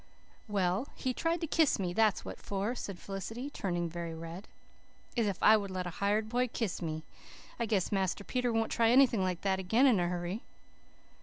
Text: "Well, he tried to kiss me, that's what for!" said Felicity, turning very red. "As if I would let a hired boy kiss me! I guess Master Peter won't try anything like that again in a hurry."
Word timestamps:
"Well, 0.47 0.87
he 0.95 1.13
tried 1.13 1.41
to 1.41 1.45
kiss 1.47 1.77
me, 1.77 1.93
that's 1.93 2.25
what 2.25 2.39
for!" 2.39 2.73
said 2.73 2.97
Felicity, 2.97 3.51
turning 3.51 3.87
very 3.87 4.15
red. 4.15 4.47
"As 5.15 5.27
if 5.27 5.37
I 5.43 5.55
would 5.55 5.69
let 5.69 5.85
a 5.85 5.91
hired 6.01 6.27
boy 6.27 6.47
kiss 6.47 6.81
me! 6.81 7.03
I 7.59 7.67
guess 7.67 7.91
Master 7.91 8.23
Peter 8.23 8.51
won't 8.51 8.71
try 8.71 8.89
anything 8.89 9.21
like 9.21 9.41
that 9.41 9.59
again 9.59 9.85
in 9.85 9.99
a 9.99 10.07
hurry." 10.09 10.41